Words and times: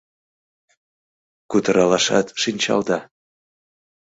Кутыралашат 1.51 2.27
шинчалда? 2.41 2.99